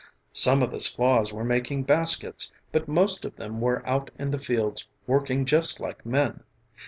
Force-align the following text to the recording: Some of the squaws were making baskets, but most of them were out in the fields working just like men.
Some 0.33 0.63
of 0.63 0.71
the 0.71 0.79
squaws 0.79 1.31
were 1.31 1.43
making 1.43 1.83
baskets, 1.83 2.51
but 2.71 2.87
most 2.87 3.23
of 3.23 3.35
them 3.35 3.61
were 3.61 3.87
out 3.87 4.09
in 4.17 4.31
the 4.31 4.39
fields 4.39 4.87
working 5.05 5.45
just 5.45 5.79
like 5.79 6.03
men. 6.03 6.41